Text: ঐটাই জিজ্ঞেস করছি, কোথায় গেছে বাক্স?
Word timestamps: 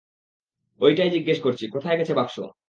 ঐটাই 0.81 1.09
জিজ্ঞেস 1.09 1.39
করছি, 1.41 1.65
কোথায় 1.67 1.97
গেছে 1.97 2.13
বাক্স? 2.13 2.35